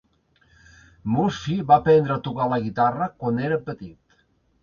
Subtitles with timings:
[1.15, 4.19] Murphy va aprendre a tocar la guitarra quan era petit.